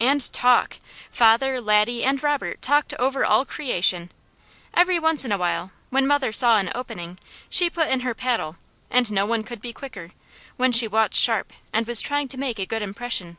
And 0.00 0.32
talk! 0.32 0.78
Father, 1.12 1.60
Laddie, 1.60 2.02
and 2.02 2.20
Robert 2.24 2.60
talked 2.60 2.92
over 2.94 3.24
all 3.24 3.44
creation. 3.44 4.10
Every 4.74 4.98
once 4.98 5.24
in 5.24 5.30
a 5.30 5.38
while 5.38 5.70
when 5.90 6.08
mother 6.08 6.32
saw 6.32 6.56
an 6.56 6.72
opening, 6.74 7.20
she 7.48 7.70
put 7.70 7.86
in 7.86 8.00
her 8.00 8.12
paddle, 8.12 8.56
and 8.90 9.12
no 9.12 9.24
one 9.26 9.44
could 9.44 9.60
be 9.62 9.72
quicker, 9.72 10.10
when 10.56 10.72
she 10.72 10.88
watched 10.88 11.20
sharp 11.20 11.52
and 11.72 11.86
was 11.86 12.00
trying 12.00 12.26
to 12.30 12.36
make 12.36 12.58
a 12.58 12.66
good 12.66 12.82
impression. 12.82 13.36